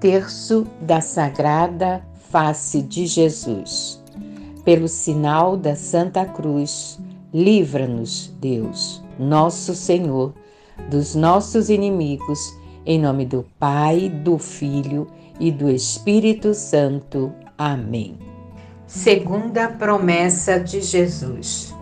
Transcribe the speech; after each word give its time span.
Terço 0.00 0.66
da 0.80 1.02
Sagrada 1.02 2.02
Face 2.30 2.80
de 2.80 3.06
Jesus. 3.06 4.02
Pelo 4.64 4.88
sinal 4.88 5.58
da 5.58 5.76
Santa 5.76 6.24
Cruz, 6.24 6.98
livra-nos, 7.34 8.32
Deus, 8.40 9.04
nosso 9.18 9.74
Senhor, 9.74 10.32
dos 10.88 11.14
nossos 11.14 11.68
inimigos, 11.68 12.40
em 12.86 12.98
nome 12.98 13.26
do 13.26 13.44
Pai, 13.58 14.08
do 14.08 14.38
Filho 14.38 15.06
e 15.38 15.52
do 15.52 15.68
Espírito 15.68 16.54
Santo. 16.54 17.30
Amém. 17.58 18.16
Segunda 18.86 19.68
promessa 19.68 20.58
de 20.58 20.80
Jesus: 20.80 21.74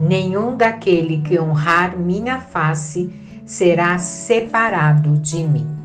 Nenhum 0.00 0.56
daquele 0.56 1.20
que 1.20 1.38
honrar 1.38 1.98
minha 1.98 2.40
face 2.40 3.12
será 3.44 3.98
separado 3.98 5.18
de 5.18 5.44
mim. 5.44 5.77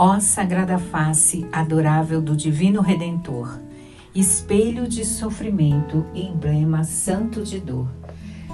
Ó 0.00 0.20
Sagrada 0.20 0.78
Face 0.78 1.44
adorável 1.50 2.22
do 2.22 2.36
Divino 2.36 2.80
Redentor, 2.80 3.58
espelho 4.14 4.86
de 4.86 5.04
sofrimento 5.04 6.06
e 6.14 6.22
emblema 6.22 6.84
santo 6.84 7.42
de 7.42 7.58
dor, 7.58 7.88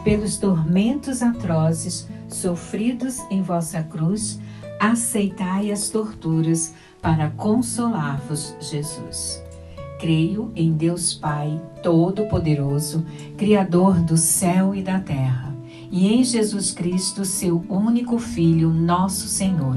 pelos 0.03 0.39
tormentos 0.39 1.21
atrozes 1.21 2.09
sofridos 2.31 3.19
em 3.31 3.43
vossa 3.43 3.83
cruz, 3.83 4.41
aceitai 4.81 5.71
as 5.71 5.91
torturas 5.91 6.73
para 7.03 7.29
consolar-vos, 7.29 8.57
Jesus. 8.59 9.45
Creio 10.01 10.51
em 10.57 10.73
Deus 10.73 11.13
Pai 11.13 11.61
Todo-Poderoso, 11.83 13.05
Criador 13.37 14.01
do 14.01 14.17
céu 14.17 14.75
e 14.75 14.83
da 14.83 14.99
terra, 14.99 15.55
e 15.91 16.09
em 16.11 16.25
Jesus 16.25 16.73
Cristo, 16.73 17.23
seu 17.23 17.63
único 17.69 18.19
Filho, 18.19 18.71
nosso 18.71 19.29
Senhor 19.29 19.77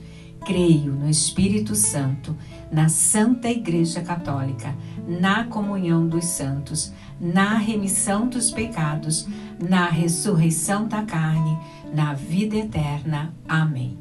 Creio 0.43 0.93
no 0.93 1.07
Espírito 1.07 1.75
Santo, 1.75 2.35
na 2.71 2.89
Santa 2.89 3.47
Igreja 3.47 4.01
Católica, 4.01 4.75
na 5.07 5.43
comunhão 5.43 6.07
dos 6.07 6.25
santos, 6.25 6.91
na 7.19 7.57
remissão 7.57 8.27
dos 8.27 8.49
pecados, 8.49 9.27
na 9.59 9.87
ressurreição 9.87 10.87
da 10.87 11.03
carne, 11.03 11.57
na 11.93 12.13
vida 12.13 12.55
eterna. 12.55 13.31
Amém. 13.47 13.99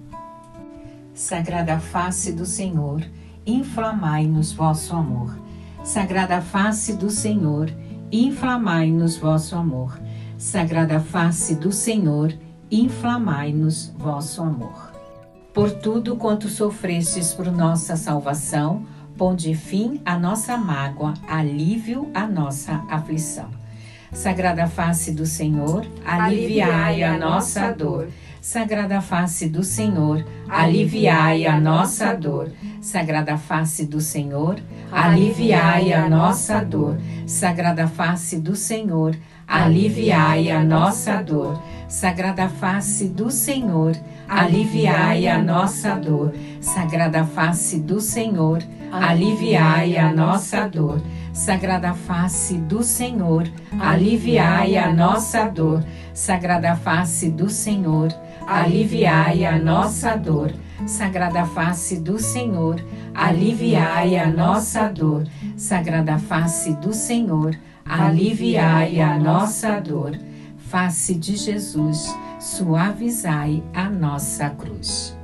Sagrada 1.12 1.78
face 1.78 2.32
do 2.32 2.46
Senhor, 2.46 3.04
inflamai-nos 3.44 4.50
vosso 4.50 4.96
amor. 4.96 5.38
Sagrada 5.84 6.40
face 6.40 6.96
do 6.96 7.10
Senhor, 7.10 7.70
inflamai-nos 8.10 9.14
vosso 9.18 9.54
amor. 9.56 10.00
Sagrada 10.38 11.00
face 11.00 11.54
do 11.56 11.70
Senhor, 11.70 12.32
inflamai-nos 12.70 13.92
vosso 13.98 14.42
amor 14.42 14.89
por 15.53 15.71
tudo 15.71 16.16
quanto 16.16 16.49
sofrestes 16.49 17.33
por 17.33 17.50
nossa 17.50 17.97
salvação, 17.97 18.84
ponde 19.16 19.55
fim 19.55 20.00
à 20.05 20.19
nossa 20.19 20.56
mágoa, 20.56 21.15
alívio 21.28 22.09
à 22.15 22.27
nossa 22.27 22.84
aflição. 22.88 23.50
Sagrada 24.12 24.66
face 24.66 25.12
do 25.12 25.25
Senhor, 25.25 25.87
aliviai 26.05 27.03
a 27.03 27.16
nossa 27.16 27.71
dor. 27.71 28.09
Sagrada 28.41 29.00
face 29.00 29.49
do 29.49 29.62
Senhor, 29.62 30.25
aliviai 30.49 31.47
a 31.47 31.61
nossa 31.61 32.15
dor. 32.15 32.50
Sagrada 32.81 33.37
face 33.37 33.87
do 33.87 34.00
Senhor, 34.00 34.56
aliviai 34.91 35.93
a 35.93 36.09
nossa 36.09 36.65
dor. 36.65 36.97
Sagrada 37.27 37.87
face 37.87 38.38
do 38.38 38.56
Senhor, 38.56 39.15
aliviai 39.47 40.50
a 40.50 40.65
nossa 40.65 41.22
dor. 41.22 41.61
Sagrada 41.90 42.48
face 42.48 43.08
do 43.08 43.32
Senhor, 43.32 43.96
aliviai 44.28 45.26
a 45.26 45.42
nossa 45.42 45.96
dor. 45.96 46.32
Sagrada 46.60 47.24
face 47.24 47.80
do 47.80 48.00
Senhor, 48.00 48.62
aliviai 48.92 49.98
a 49.98 50.12
nossa 50.12 50.68
dor. 50.68 51.02
Sagrada 51.32 51.92
face 51.92 52.58
do 52.58 52.84
Senhor, 52.84 53.42
aliviai 53.80 54.76
a 54.76 54.92
nossa 54.92 55.48
dor. 55.48 55.84
Sagrada 56.14 56.76
face 56.76 57.28
do 57.28 57.50
Senhor, 57.50 58.08
aliviai 58.46 59.44
a 59.44 59.58
nossa 59.58 60.14
dor. 60.14 60.52
Sagrada 60.86 61.44
face 61.44 61.96
do 61.96 62.20
Senhor, 62.20 62.76
aliviai 63.16 64.16
a 64.16 64.28
nossa 64.28 64.86
dor. 64.86 65.24
Sagrada 65.56 66.20
face 66.20 66.72
do 66.74 66.92
Senhor, 66.94 67.50
aliviai 67.84 69.00
a 69.00 69.18
nossa 69.18 69.80
dor. 69.80 70.29
Face 70.70 71.16
de 71.16 71.34
Jesus, 71.34 72.16
suavizai 72.38 73.60
a 73.75 73.91
nossa 73.91 74.50
cruz. 74.50 75.19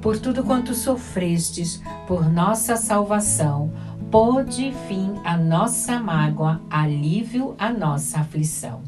Por 0.00 0.16
tudo 0.16 0.44
quanto 0.44 0.74
sofrestes 0.74 1.82
por 2.06 2.32
nossa 2.32 2.76
salvação, 2.76 3.72
pôde 4.12 4.72
fim 4.86 5.14
a 5.24 5.36
nossa 5.36 5.98
mágoa, 5.98 6.62
alívio 6.70 7.56
a 7.58 7.72
nossa 7.72 8.20
aflição. 8.20 8.80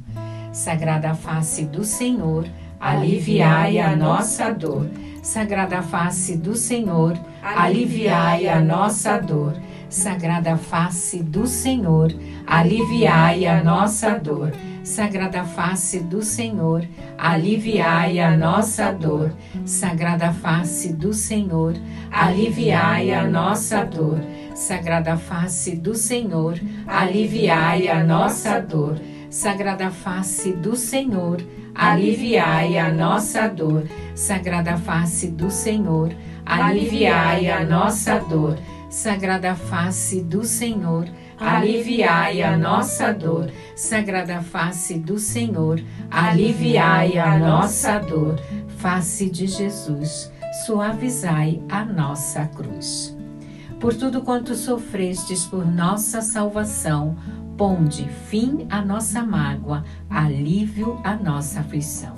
Sagrada 0.53 1.17
face 1.17 1.65
do 1.65 1.83
Senhor, 1.83 2.47
aliviai 2.79 3.81
a 3.81 3.97
nossa 3.97 4.53
dor. 4.53 4.89
Sagrada 5.21 5.83
face 5.83 6.37
do 6.37 6.55
Senhor, 6.55 7.19
aliviai 7.43 8.47
a 8.47 8.61
nossa 8.61 9.19
dor. 9.19 9.53
Sagrada 9.91 10.55
face 10.59 11.23
do 11.23 11.47
Senhor, 11.47 12.11
aliviai 12.47 13.47
a 13.47 13.63
nossa 13.65 14.19
dor. 14.19 14.53
Sagrada 14.85 15.45
face 15.45 16.01
do 16.01 16.23
Senhor, 16.23 16.87
aliviai 17.17 18.21
a 18.21 18.37
nossa 18.37 18.93
dor. 18.93 19.33
Sagrada 19.65 20.31
face 20.33 20.93
do 20.93 21.15
Senhor, 21.15 21.73
aliviai 22.13 23.13
a 23.13 23.27
nossa 23.27 23.83
dor. 23.85 24.21
Sagrada 24.55 25.17
face 25.17 25.75
do 25.75 25.95
Senhor, 25.95 26.61
aliviai 26.87 27.89
a 27.89 28.05
nossa 28.05 28.61
dor. 28.61 28.99
Sagrada 29.31 29.91
face 29.91 30.53
do 30.53 30.77
Senhor, 30.77 31.39
aliviai 31.75 32.77
a 32.77 32.93
nossa 32.93 33.49
dor. 33.49 33.85
Sagrada 34.15 34.77
face 34.77 35.29
do 35.29 35.51
Senhor, 35.51 36.11
aliviai 36.45 37.51
a 37.51 37.65
nossa 37.65 38.19
dor. 38.19 38.59
Sagrada 38.89 39.55
face 39.55 40.23
do 40.23 40.45
Senhor, 40.45 41.07
aliviai 41.39 42.43
a 42.43 42.57
nossa 42.57 43.13
dor. 43.13 43.51
Sagrada 43.77 44.41
face 44.41 44.99
do 44.99 45.19
Senhor, 45.19 45.79
aliviai 46.11 47.19
a 47.19 47.39
nossa 47.39 47.99
dor. 47.99 48.41
Face 48.79 49.29
de 49.29 49.47
Jesus, 49.47 50.33
suavizai 50.65 51.63
a 51.69 51.85
nossa 51.85 52.47
cruz. 52.47 53.15
Por 53.79 53.95
tudo 53.95 54.23
quanto 54.23 54.55
sofrestes 54.55 55.45
por 55.45 55.67
nossa 55.67 56.23
salvação, 56.23 57.15
ponde 57.59 58.09
fim 58.31 58.67
à 58.71 58.81
nossa 58.81 59.23
mágoa, 59.23 59.85
alívio 60.09 60.99
à 61.05 61.15
nossa 61.15 61.61
aflição. 61.61 62.17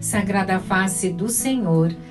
Sagrada 0.00 0.58
face 0.58 1.10
do 1.10 1.28
Senhor, 1.28 1.90
aliviai 1.90 2.09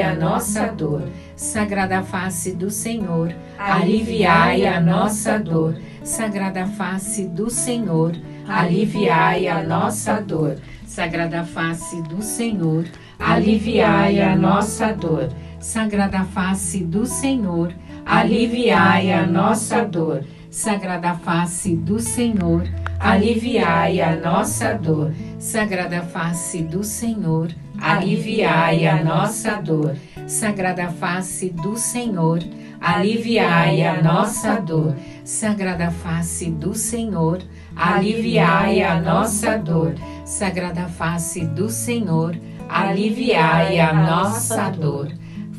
a 0.00 0.14
nossa 0.14 0.68
dor. 0.68 1.02
Sagrada 1.34 2.04
face 2.04 2.52
do 2.54 2.70
Senhor, 2.70 3.34
aliviai 3.58 4.64
a 4.64 4.80
nossa 4.80 5.38
dor. 5.38 5.74
Sagrada 6.04 6.66
face 6.66 7.26
do 7.26 7.50
Senhor, 7.50 8.12
aliviai 8.46 9.48
a 9.48 9.62
nossa 9.64 10.20
dor. 10.20 10.56
Sagrada 10.86 11.44
face 11.44 12.00
do 12.02 12.22
Senhor, 12.22 12.84
aliviai 13.18 14.20
a 14.20 14.36
nossa 14.36 14.92
dor. 14.92 15.30
Sagrada 15.58 16.24
face 16.24 16.84
do 16.84 17.04
Senhor, 17.04 17.74
aliviai 18.06 19.10
a 19.10 19.26
nossa 19.26 19.84
dor. 19.84 20.22
Sagrada 20.52 21.14
face 21.14 21.74
do 21.74 21.98
Senhor, 21.98 22.68
aliviai 23.00 24.02
a 24.02 24.14
nossa 24.14 24.74
dor. 24.74 25.10
Sagrada 25.38 26.02
face 26.02 26.62
do 26.62 26.84
Senhor, 26.84 27.48
aliviai 27.80 28.86
a 28.86 29.02
nossa 29.02 29.62
dor. 29.62 29.96
Sagrada 30.26 30.88
face 30.92 31.48
do 31.48 31.74
Senhor, 31.78 32.40
aliviai 32.82 33.82
a 33.82 34.02
nossa 34.02 34.60
dor. 34.60 34.94
Sagrada 35.24 35.90
face 35.90 36.50
do 36.50 36.74
Senhor, 36.74 37.38
aliviai 37.74 38.82
a 38.82 39.00
nossa 39.00 39.56
dor. 39.56 39.94
Sagrada 40.26 40.86
face 40.86 41.46
do 41.46 41.70
Senhor, 41.70 42.36
aliviai 42.68 43.80
a 43.80 43.94
nossa 43.94 44.68
dor. 44.68 45.08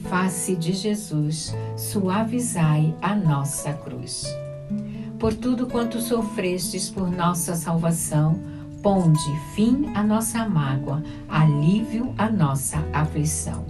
face 0.08 0.56
de 0.56 0.72
Jesus, 0.74 1.56
suavizai 1.76 2.94
a 3.02 3.16
nossa 3.16 3.74
cruz. 3.74 4.43
Por 5.24 5.34
tudo 5.34 5.68
quanto 5.68 6.02
sofrestes 6.02 6.90
por 6.90 7.10
nossa 7.10 7.56
salvação, 7.56 8.42
ponde 8.82 9.40
fim 9.56 9.90
à 9.96 10.04
nossa 10.04 10.46
mágoa, 10.50 11.02
alívio 11.30 12.14
à 12.18 12.30
nossa 12.30 12.84
aflição. 12.92 13.64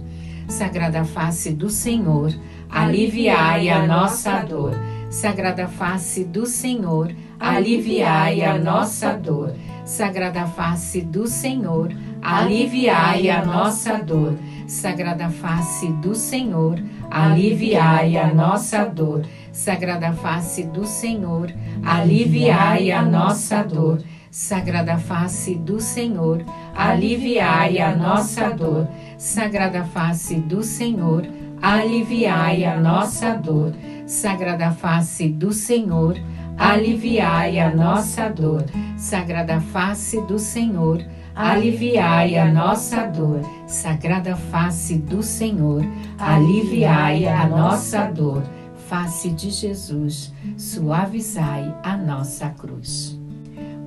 Sagrada 0.48 1.04
face 1.04 1.52
do 1.52 1.70
Senhor, 1.70 2.34
aliviai 2.68 3.68
a 3.68 3.86
nossa 3.86 4.40
dor. 4.40 4.72
Sagrada 5.08 5.68
face 5.68 6.24
do 6.24 6.44
Senhor, 6.44 7.14
aliviai 7.38 8.42
a 8.42 8.58
nossa 8.58 9.12
dor. 9.12 9.54
Sagrada 9.84 10.48
face 10.48 11.02
do 11.02 11.28
Senhor, 11.28 11.94
aliviai 12.20 13.30
a 13.30 13.44
nossa 13.44 13.98
dor. 13.98 14.36
Sagrada 14.66 15.30
face 15.30 15.86
do 16.02 16.16
Senhor, 16.16 16.82
aliviai 17.08 18.16
a 18.16 18.34
nossa 18.34 18.84
dor. 18.84 19.24
Sagrada 19.54 20.12
face 20.12 20.64
do 20.64 20.84
Senhor, 20.84 21.46
aliviai 21.84 22.90
a 22.90 23.02
nossa 23.02 23.62
dor. 23.62 24.00
Sagrada 24.28 24.98
face 24.98 25.54
do 25.54 25.80
Senhor, 25.80 26.44
aliviai 26.74 27.78
a 27.78 27.94
nossa 27.94 28.50
dor. 28.50 28.88
Sagrada 29.16 29.84
face 29.84 30.40
do 30.40 30.60
Senhor, 30.64 31.22
aliviai 31.62 32.64
a 32.64 32.80
nossa 32.80 33.34
dor. 33.34 33.72
Sagrada 34.08 34.72
face 34.72 35.28
do 35.28 35.52
Senhor, 35.52 36.16
aliviai 36.58 37.60
a 37.60 37.72
nossa 37.72 38.28
dor. 38.28 38.64
Sagrada 38.96 39.60
face 39.60 40.20
do 40.22 40.36
Senhor, 40.36 40.98
aliviai 41.32 42.36
a 42.36 42.52
nossa 42.52 43.06
dor. 43.06 43.40
Sagrada 43.68 44.34
face 44.34 44.98
do 44.98 45.22
Senhor, 45.22 45.82
aliviai 46.18 47.28
a 47.28 47.46
nossa 47.46 48.06
dor. 48.06 48.42
Face 48.88 49.30
de 49.30 49.50
Jesus, 49.50 50.32
suavizai 50.58 51.74
a 51.82 51.96
nossa 51.96 52.50
cruz. 52.50 53.18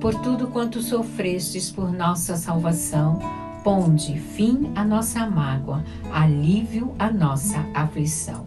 Por 0.00 0.14
tudo 0.16 0.48
quanto 0.48 0.82
sofrestes 0.82 1.70
por 1.70 1.92
nossa 1.92 2.36
salvação, 2.36 3.20
ponde 3.62 4.18
fim 4.18 4.72
à 4.74 4.84
nossa 4.84 5.28
mágoa, 5.28 5.84
alívio 6.12 6.94
à 6.98 7.10
nossa 7.10 7.64
aflição. 7.74 8.46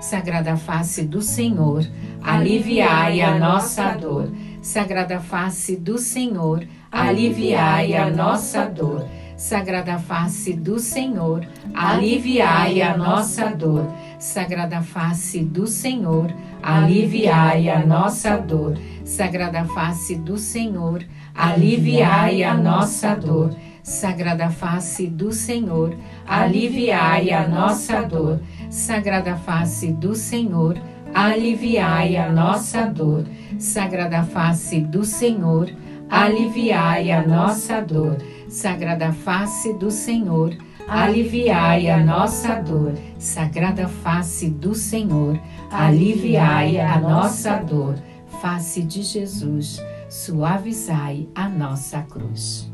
Sagrada 0.00 0.56
face 0.56 1.02
do 1.02 1.20
Senhor, 1.20 1.86
aliviai 2.22 3.20
a 3.20 3.38
nossa 3.38 3.92
dor. 3.92 4.30
Sagrada 4.62 5.20
face 5.20 5.76
do 5.76 5.98
Senhor, 5.98 6.66
aliviai 6.90 7.94
a 7.94 8.10
nossa 8.10 8.64
dor. 8.64 9.06
Sagrada 9.36 9.98
face 9.98 10.52
do 10.52 10.78
Senhor, 10.78 11.46
aliviai 11.74 12.82
a 12.82 12.96
nossa 12.96 13.46
dor. 13.48 13.86
Sagrada 14.20 14.82
face 14.82 15.42
do 15.42 15.66
Senhor, 15.66 16.30
aliviai 16.62 17.70
a 17.70 17.86
nossa 17.86 18.36
dor. 18.36 18.76
Sagrada 19.02 19.64
face 19.64 20.14
do 20.14 20.36
Senhor, 20.36 21.02
aliviai 21.34 22.44
a 22.44 22.54
nossa 22.54 23.14
dor. 23.14 23.56
Sagrada 23.82 24.50
face 24.50 25.06
do 25.06 25.32
Senhor, 25.32 25.96
aliviai 26.26 27.32
a 27.32 27.48
nossa 27.48 28.02
dor. 28.02 28.42
Sagrada 28.68 29.36
face 29.36 29.90
do 29.90 30.14
Senhor, 30.14 30.76
aliviai 31.14 32.14
a 32.18 32.30
nossa 32.30 32.84
dor. 32.84 33.24
Sagrada 33.58 34.22
face 34.22 34.82
do 34.82 35.02
Senhor, 35.02 35.70
aliviai 36.10 37.10
a 37.10 37.26
nossa 37.26 37.80
dor. 37.80 38.18
Sagrada 38.50 39.14
face 39.14 39.72
do 39.78 39.90
Senhor, 39.90 40.50
aliviai 40.90 41.88
a 41.88 42.04
nossa 42.04 42.56
dor. 42.56 42.94
Sagrada 43.16 43.86
face 43.86 44.50
do 44.50 44.74
Senhor, 44.74 45.40
aliviai 45.70 46.80
a 46.80 46.98
nossa 46.98 47.56
dor. 47.56 47.94
Face 48.42 48.82
de 48.82 49.02
Jesus, 49.02 49.80
suavizai 50.08 51.28
a 51.34 51.48
nossa 51.48 52.02
cruz. 52.02 52.70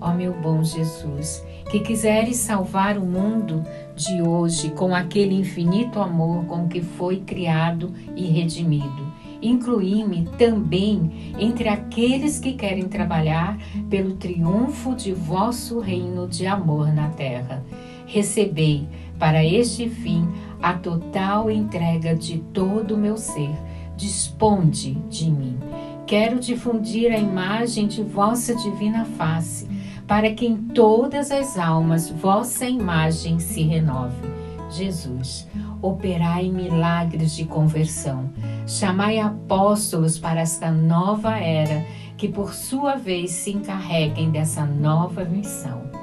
Ó 0.00 0.12
meu 0.12 0.34
bom 0.34 0.62
Jesus, 0.62 1.42
que 1.70 1.80
quiseres 1.80 2.36
salvar 2.36 2.98
o 2.98 3.06
mundo 3.06 3.62
de 3.96 4.20
hoje 4.20 4.70
com 4.70 4.94
aquele 4.94 5.34
infinito 5.34 6.00
amor 6.00 6.44
com 6.44 6.68
que 6.68 6.82
foi 6.82 7.20
criado 7.20 7.94
e 8.14 8.26
redimido 8.26 9.03
incluí-me 9.48 10.28
também 10.38 11.34
entre 11.38 11.68
aqueles 11.68 12.38
que 12.38 12.54
querem 12.54 12.88
trabalhar 12.88 13.58
pelo 13.90 14.14
triunfo 14.14 14.94
de 14.94 15.12
vosso 15.12 15.78
reino 15.78 16.26
de 16.26 16.46
amor 16.46 16.92
na 16.92 17.08
terra. 17.10 17.62
Recebei 18.06 18.86
para 19.18 19.44
este 19.44 19.88
fim 19.88 20.26
a 20.62 20.74
total 20.74 21.50
entrega 21.50 22.14
de 22.14 22.38
todo 22.38 22.94
o 22.94 22.98
meu 22.98 23.16
ser. 23.16 23.54
Disponde 23.96 24.94
de 25.08 25.30
mim. 25.30 25.58
Quero 26.06 26.40
difundir 26.40 27.12
a 27.12 27.18
imagem 27.18 27.86
de 27.86 28.02
vossa 28.02 28.54
divina 28.54 29.04
face, 29.04 29.68
para 30.06 30.32
que 30.32 30.46
em 30.46 30.56
todas 30.56 31.30
as 31.30 31.58
almas 31.58 32.10
vossa 32.10 32.66
imagem 32.66 33.38
se 33.38 33.62
renove. 33.62 34.43
Jesus, 34.76 35.48
operai 35.80 36.50
milagres 36.50 37.34
de 37.34 37.44
conversão 37.44 38.30
Chamai 38.66 39.18
apóstolos 39.18 40.18
para 40.18 40.40
esta 40.40 40.70
nova 40.70 41.36
era, 41.36 41.84
que 42.16 42.28
por 42.28 42.54
sua 42.54 42.96
vez 42.96 43.30
se 43.30 43.50
encarreguem 43.50 44.30
dessa 44.30 44.64
nova 44.64 45.22
missão. 45.24 45.93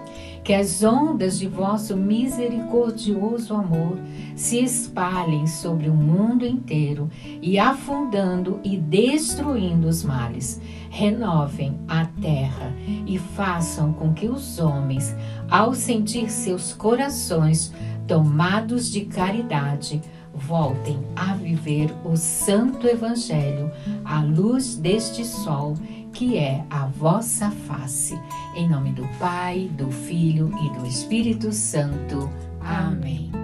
Que 0.43 0.53
as 0.53 0.83
ondas 0.83 1.37
de 1.37 1.47
vosso 1.47 1.95
misericordioso 1.95 3.53
amor 3.53 3.97
se 4.35 4.63
espalhem 4.63 5.45
sobre 5.45 5.87
o 5.87 5.93
mundo 5.93 6.45
inteiro 6.45 7.09
e 7.41 7.59
afundando 7.59 8.59
e 8.63 8.75
destruindo 8.75 9.87
os 9.87 10.03
males, 10.03 10.59
renovem 10.89 11.79
a 11.87 12.05
terra 12.05 12.73
e 13.05 13.19
façam 13.19 13.93
com 13.93 14.13
que 14.13 14.27
os 14.27 14.57
homens, 14.57 15.15
ao 15.49 15.75
sentir 15.75 16.29
seus 16.29 16.73
corações 16.73 17.71
tomados 18.07 18.91
de 18.91 19.01
caridade, 19.05 20.01
voltem 20.33 20.99
a 21.15 21.33
viver 21.35 21.93
o 22.03 22.15
Santo 22.15 22.87
Evangelho 22.87 23.71
à 24.03 24.21
luz 24.21 24.75
deste 24.75 25.23
sol 25.23 25.75
que 26.13 26.37
é 26.37 26.63
a 26.69 26.85
vossa 26.85 27.51
face. 27.51 28.19
Em 28.55 28.69
nome 28.69 28.91
do 28.91 29.07
Pai, 29.19 29.69
do 29.73 29.89
Filho 29.91 30.51
e 30.63 30.69
do 30.77 30.85
Espírito 30.85 31.51
Santo. 31.51 32.29
Amém. 32.59 33.40